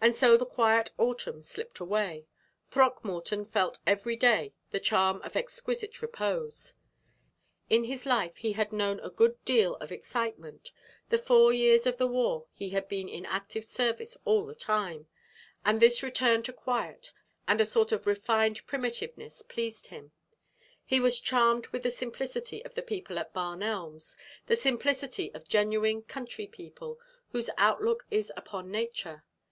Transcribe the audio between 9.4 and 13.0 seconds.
deal of excitement the four years of the war he had